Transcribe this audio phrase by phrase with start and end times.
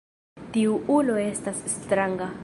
[0.55, 2.31] Tiu ulo estas stranga.